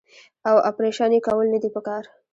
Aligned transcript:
او 0.49 0.55
اپرېشن 0.69 1.11
ئې 1.15 1.19
کول 1.27 1.47
نۀ 1.53 1.59
دي 1.63 1.69
پکار- 1.75 2.03